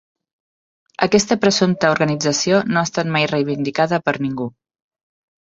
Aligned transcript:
Aquesta 1.05 1.37
presumpta 1.43 1.91
organització 1.97 2.63
no 2.71 2.81
ha 2.83 2.89
estat 2.91 3.13
mai 3.19 3.29
reivindicada 3.35 4.01
per 4.09 4.17
ningú. 4.27 4.51